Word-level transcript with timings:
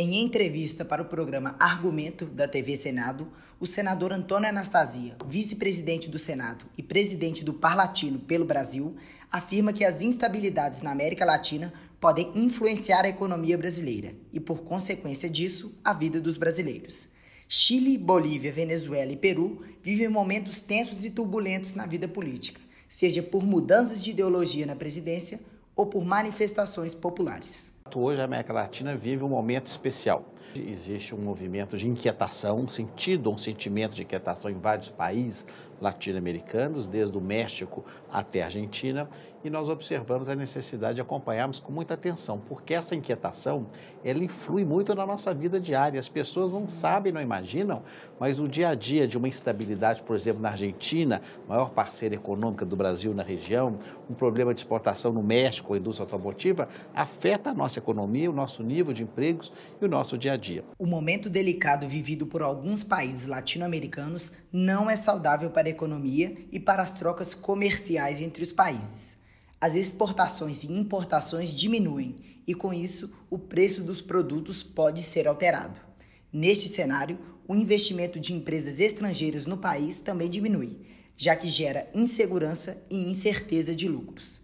Em 0.00 0.22
entrevista 0.22 0.84
para 0.84 1.02
o 1.02 1.06
programa 1.06 1.56
Argumento 1.58 2.24
da 2.24 2.46
TV 2.46 2.76
Senado, 2.76 3.32
o 3.58 3.66
senador 3.66 4.12
Antônio 4.12 4.48
Anastasia, 4.48 5.16
vice-presidente 5.26 6.08
do 6.08 6.20
Senado 6.20 6.66
e 6.78 6.84
presidente 6.84 7.44
do 7.44 7.52
Parlatino 7.52 8.20
pelo 8.20 8.44
Brasil, 8.44 8.94
afirma 9.28 9.72
que 9.72 9.84
as 9.84 10.00
instabilidades 10.00 10.82
na 10.82 10.92
América 10.92 11.24
Latina 11.24 11.72
podem 11.98 12.30
influenciar 12.36 13.04
a 13.04 13.08
economia 13.08 13.58
brasileira 13.58 14.14
e, 14.32 14.38
por 14.38 14.62
consequência 14.62 15.28
disso, 15.28 15.74
a 15.82 15.92
vida 15.92 16.20
dos 16.20 16.36
brasileiros. 16.36 17.08
Chile, 17.48 17.98
Bolívia, 17.98 18.52
Venezuela 18.52 19.10
e 19.10 19.16
Peru 19.16 19.64
vivem 19.82 20.08
momentos 20.08 20.60
tensos 20.60 21.04
e 21.04 21.10
turbulentos 21.10 21.74
na 21.74 21.86
vida 21.86 22.06
política, 22.06 22.60
seja 22.88 23.20
por 23.20 23.44
mudanças 23.44 24.04
de 24.04 24.10
ideologia 24.10 24.64
na 24.64 24.76
presidência 24.76 25.40
ou 25.74 25.86
por 25.86 26.04
manifestações 26.04 26.94
populares. 26.94 27.76
Hoje 27.96 28.20
a 28.20 28.24
América 28.24 28.52
Latina 28.52 28.96
vive 28.96 29.24
um 29.24 29.28
momento 29.28 29.66
especial. 29.66 30.24
Existe 30.54 31.14
um 31.14 31.18
movimento 31.18 31.76
de 31.76 31.88
inquietação, 31.88 32.60
um 32.60 32.68
sentido, 32.68 33.30
um 33.30 33.38
sentimento 33.38 33.94
de 33.94 34.02
inquietação 34.02 34.50
em 34.50 34.58
vários 34.58 34.88
países 34.88 35.46
latino-americanos, 35.80 36.86
desde 36.86 37.16
o 37.16 37.20
México 37.20 37.84
até 38.10 38.42
a 38.42 38.46
Argentina, 38.46 39.08
e 39.44 39.48
nós 39.48 39.68
observamos 39.68 40.28
a 40.28 40.34
necessidade 40.34 40.96
de 40.96 41.00
acompanharmos 41.00 41.60
com 41.60 41.70
muita 41.70 41.94
atenção, 41.94 42.40
porque 42.48 42.74
essa 42.74 42.96
inquietação, 42.96 43.68
ela 44.04 44.22
influi 44.22 44.64
muito 44.64 44.92
na 44.96 45.06
nossa 45.06 45.32
vida 45.32 45.60
diária. 45.60 46.00
As 46.00 46.08
pessoas 46.08 46.52
não 46.52 46.66
sabem, 46.68 47.12
não 47.12 47.20
imaginam, 47.20 47.82
mas 48.18 48.40
o 48.40 48.48
dia 48.48 48.70
a 48.70 48.74
dia 48.74 49.06
de 49.06 49.16
uma 49.16 49.28
instabilidade, 49.28 50.02
por 50.02 50.16
exemplo, 50.16 50.42
na 50.42 50.50
Argentina, 50.50 51.22
maior 51.48 51.70
parceira 51.70 52.16
econômica 52.16 52.66
do 52.66 52.74
Brasil 52.74 53.14
na 53.14 53.22
região, 53.22 53.78
um 54.10 54.14
problema 54.14 54.52
de 54.52 54.60
exportação 54.60 55.12
no 55.12 55.22
México, 55.22 55.72
a 55.72 55.78
indústria 55.78 56.04
automotiva, 56.04 56.68
afeta 56.92 57.50
a 57.50 57.54
nossa 57.54 57.78
economia, 57.78 58.28
o 58.28 58.34
nosso 58.34 58.64
nível 58.64 58.92
de 58.92 59.04
empregos 59.04 59.52
e 59.80 59.84
o 59.84 59.88
nosso 59.88 60.18
dia 60.18 60.32
a 60.32 60.36
dia. 60.38 60.64
O 60.78 60.86
momento 60.86 61.28
delicado 61.28 61.88
vivido 61.88 62.26
por 62.26 62.42
alguns 62.42 62.84
países 62.84 63.26
latino-americanos 63.26 64.32
não 64.52 64.88
é 64.88 64.96
saudável 64.96 65.50
para 65.50 65.68
a 65.68 65.70
economia 65.70 66.36
e 66.52 66.60
para 66.60 66.82
as 66.82 66.92
trocas 66.92 67.34
comerciais 67.34 68.20
entre 68.20 68.42
os 68.42 68.52
países 68.52 69.18
as 69.60 69.74
exportações 69.74 70.62
e 70.62 70.72
importações 70.72 71.50
diminuem 71.50 72.16
e, 72.46 72.54
com 72.54 72.72
isso, 72.72 73.12
o 73.28 73.38
preço 73.38 73.82
dos 73.82 74.00
produtos 74.00 74.62
pode 74.62 75.02
ser 75.02 75.26
alterado. 75.26 75.80
Neste 76.32 76.68
cenário, 76.68 77.18
o 77.46 77.54
investimento 77.54 78.20
de 78.20 78.32
empresas 78.32 78.78
estrangeiras 78.78 79.46
no 79.46 79.56
país 79.56 80.00
também 80.00 80.30
diminui, 80.30 80.78
já 81.16 81.34
que 81.34 81.48
gera 81.48 81.90
insegurança 81.92 82.80
e 82.88 83.10
incerteza 83.10 83.74
de 83.74 83.88
lucros. 83.88 84.42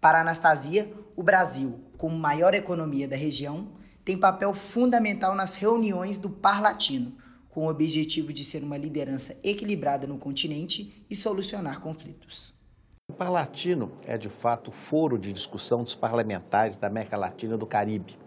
Para 0.00 0.20
Anastasia, 0.20 0.92
o 1.16 1.22
Brasil, 1.22 1.80
como 1.96 2.16
maior 2.16 2.54
economia 2.54 3.08
da 3.08 3.16
região, 3.16 3.68
tem 4.10 4.18
papel 4.18 4.52
fundamental 4.52 5.36
nas 5.36 5.54
reuniões 5.54 6.18
do 6.18 6.28
Par 6.28 6.60
Latino, 6.60 7.12
com 7.48 7.66
o 7.66 7.70
objetivo 7.70 8.32
de 8.32 8.42
ser 8.42 8.64
uma 8.64 8.76
liderança 8.76 9.38
equilibrada 9.44 10.04
no 10.04 10.18
continente 10.18 11.04
e 11.08 11.14
solucionar 11.14 11.78
conflitos. 11.78 12.52
O 13.08 13.12
Parlatino 13.12 13.92
é, 14.04 14.18
de 14.18 14.28
fato, 14.28 14.72
foro 14.72 15.16
de 15.16 15.32
discussão 15.32 15.84
dos 15.84 15.94
parlamentares 15.94 16.76
da 16.76 16.88
América 16.88 17.16
Latina 17.16 17.54
e 17.54 17.58
do 17.58 17.66
Caribe. 17.68 18.18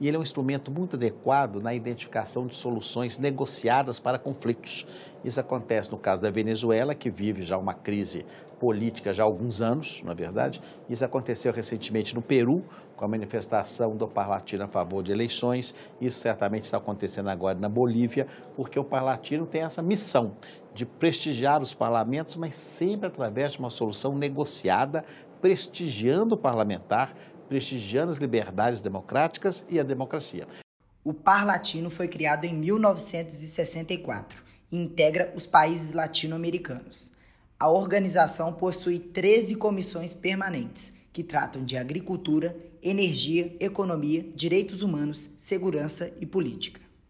E 0.00 0.08
ele 0.08 0.16
é 0.16 0.20
um 0.20 0.22
instrumento 0.22 0.70
muito 0.70 0.96
adequado 0.96 1.60
na 1.60 1.74
identificação 1.74 2.46
de 2.46 2.54
soluções 2.54 3.18
negociadas 3.18 3.98
para 3.98 4.18
conflitos. 4.18 4.86
Isso 5.24 5.38
acontece 5.38 5.90
no 5.90 5.98
caso 5.98 6.20
da 6.20 6.30
Venezuela, 6.30 6.94
que 6.94 7.10
vive 7.10 7.42
já 7.42 7.56
uma 7.56 7.74
crise 7.74 8.24
política 8.62 9.12
já 9.12 9.24
há 9.24 9.26
alguns 9.26 9.60
anos, 9.60 10.00
na 10.04 10.12
é 10.12 10.14
verdade. 10.14 10.62
Isso 10.88 11.04
aconteceu 11.04 11.52
recentemente 11.52 12.14
no 12.14 12.22
Peru, 12.22 12.62
com 12.96 13.04
a 13.04 13.08
manifestação 13.08 13.96
do 13.96 14.06
Parlatino 14.06 14.62
a 14.62 14.68
favor 14.68 15.02
de 15.02 15.10
eleições. 15.10 15.74
Isso 16.00 16.20
certamente 16.20 16.62
está 16.62 16.76
acontecendo 16.76 17.28
agora 17.28 17.58
na 17.58 17.68
Bolívia, 17.68 18.28
porque 18.54 18.78
o 18.78 18.84
Parlatino 18.84 19.46
tem 19.46 19.62
essa 19.62 19.82
missão 19.82 20.36
de 20.72 20.86
prestigiar 20.86 21.60
os 21.60 21.74
parlamentos, 21.74 22.36
mas 22.36 22.54
sempre 22.54 23.08
através 23.08 23.52
de 23.52 23.58
uma 23.58 23.70
solução 23.70 24.14
negociada, 24.16 25.04
prestigiando 25.40 26.36
o 26.36 26.38
parlamentar, 26.38 27.12
prestigiando 27.52 28.10
as 28.10 28.16
liberdades 28.16 28.80
democráticas 28.80 29.62
e 29.68 29.78
a 29.78 29.82
democracia. 29.82 30.48
O 31.04 31.12
Par 31.12 31.44
Latino 31.44 31.90
foi 31.90 32.08
criado 32.08 32.46
em 32.46 32.54
1964 32.54 34.42
e 34.72 34.78
integra 34.78 35.30
os 35.36 35.44
países 35.44 35.92
latino-americanos. 35.92 37.12
A 37.60 37.68
organização 37.68 38.54
possui 38.54 38.98
13 38.98 39.56
comissões 39.56 40.14
permanentes 40.14 40.94
que 41.12 41.22
tratam 41.22 41.62
de 41.62 41.76
agricultura, 41.76 42.56
energia, 42.82 43.54
economia, 43.60 44.24
direitos 44.34 44.80
humanos, 44.80 45.28
segurança 45.36 46.10
e 46.18 46.24
política. 46.24 46.80